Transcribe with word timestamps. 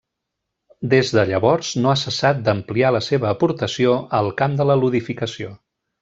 Des 0.93 1.09
de 1.17 1.25
llavors 1.31 1.67
no 1.83 1.91
ha 1.91 1.97
cessat 2.05 2.39
d'ampliar 2.47 2.91
la 2.97 3.01
seva 3.11 3.29
aportació 3.35 3.93
al 4.21 4.31
camp 4.43 4.57
de 4.63 4.67
la 4.71 4.79
ludificació. 4.85 5.53